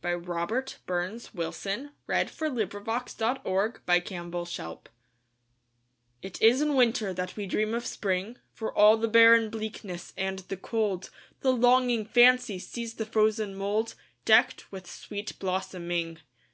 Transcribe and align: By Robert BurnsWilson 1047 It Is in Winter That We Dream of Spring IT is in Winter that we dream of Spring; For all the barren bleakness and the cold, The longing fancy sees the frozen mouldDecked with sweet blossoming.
By 0.00 0.14
Robert 0.14 0.78
BurnsWilson 0.88 1.90
1047 2.06 2.32
It 2.52 2.72
Is 2.72 3.02
in 3.02 3.42
Winter 3.42 3.42
That 3.42 3.66
We 3.66 3.76
Dream 3.76 4.24
of 4.32 4.40
Spring 4.46 4.88
IT 6.22 6.38
is 6.40 6.62
in 6.62 6.74
Winter 6.76 7.12
that 7.12 7.36
we 7.36 7.46
dream 7.46 7.74
of 7.74 7.84
Spring; 7.86 8.38
For 8.54 8.72
all 8.74 8.96
the 8.96 9.08
barren 9.08 9.50
bleakness 9.50 10.14
and 10.16 10.38
the 10.38 10.56
cold, 10.56 11.10
The 11.42 11.52
longing 11.52 12.06
fancy 12.06 12.58
sees 12.58 12.94
the 12.94 13.04
frozen 13.04 13.54
mouldDecked 13.54 14.64
with 14.70 14.86
sweet 14.90 15.38
blossoming. 15.38 16.20